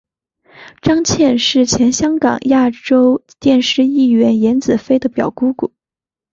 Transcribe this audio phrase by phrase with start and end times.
[0.81, 5.71] 张茜是前香港亚洲电视艺员颜子菲的表姑姑。